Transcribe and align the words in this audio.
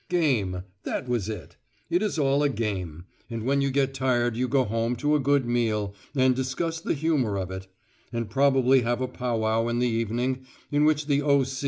"Game," 0.09 0.63
that 0.81 1.07
was 1.07 1.29
it: 1.29 1.57
it 1.87 2.01
is 2.01 2.17
all 2.17 2.41
a 2.41 2.49
game, 2.49 3.05
and 3.29 3.43
when 3.43 3.61
you 3.61 3.69
get 3.69 3.93
tired 3.93 4.35
you 4.35 4.47
go 4.47 4.63
home 4.63 4.95
to 4.95 5.13
a 5.15 5.19
good 5.19 5.45
meal, 5.45 5.93
and 6.15 6.35
discuss 6.35 6.79
the 6.81 6.95
humour 6.95 7.37
of 7.37 7.51
it, 7.51 7.67
and 8.11 8.27
probably 8.27 8.81
have 8.81 8.99
a 8.99 9.07
pow 9.07 9.37
wow 9.37 9.67
in 9.67 9.77
the 9.77 9.85
evening 9.87 10.47
in 10.71 10.85
which 10.85 11.05
the 11.05 11.21
O. 11.21 11.45